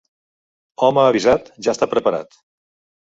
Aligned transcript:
Home 0.87 1.03
avisat 1.03 1.53
ja 1.67 1.75
està 1.77 1.89
preparat. 1.93 2.39